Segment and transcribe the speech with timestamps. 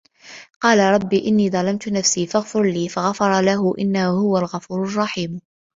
[0.61, 5.39] قالَ رَبِّ إِنّي ظَلَمتُ نَفسي فَاغفِر لي فَغَفَرَ لَهُ إِنَّهُ هُوَ الغَفورُ الرَّحيمُ